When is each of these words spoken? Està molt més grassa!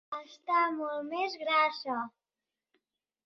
Està 0.19 0.61
molt 0.77 1.03
més 1.09 1.35
grassa! 1.43 1.97